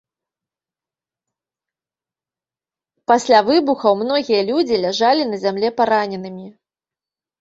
Пасля 3.11 3.41
выбухаў 3.49 3.99
многія 4.03 4.41
людзі 4.51 4.75
ляжалі 4.89 5.23
на 5.33 5.37
зямлі 5.45 5.75
параненымі. 5.83 6.47